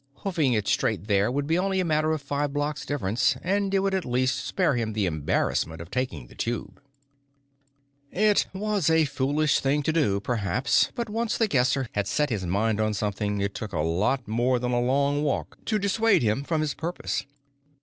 Hoofing 0.23 0.53
it 0.53 0.67
straight 0.67 1.05
there 1.05 1.31
would 1.31 1.45
be 1.45 1.59
only 1.59 1.79
a 1.79 1.85
matter 1.85 2.11
of 2.11 2.23
five 2.23 2.51
blocks 2.53 2.87
difference, 2.87 3.37
and 3.43 3.71
it 3.71 3.77
would 3.77 3.93
at 3.93 4.03
least 4.03 4.43
spare 4.43 4.75
him 4.75 4.93
the 4.93 5.05
embarrassment 5.05 5.79
of 5.79 5.91
taking 5.91 6.25
the 6.25 6.33
tube. 6.33 6.81
It 8.09 8.47
was 8.51 8.89
a 8.89 9.05
foolish 9.05 9.59
thing 9.59 9.83
to 9.83 9.93
do, 9.93 10.19
perhaps, 10.19 10.89
but 10.95 11.07
once 11.07 11.37
The 11.37 11.47
Guesser 11.47 11.87
had 11.91 12.07
set 12.07 12.31
his 12.31 12.47
mind 12.47 12.81
on 12.81 12.95
something, 12.95 13.39
it 13.41 13.53
took 13.53 13.73
a 13.73 13.79
lot 13.81 14.27
more 14.27 14.57
than 14.57 14.71
a 14.71 14.81
long 14.81 15.21
walk 15.21 15.59
to 15.65 15.77
dissuade 15.77 16.23
him 16.23 16.43
from 16.43 16.61
his 16.61 16.73
purpose. 16.73 17.27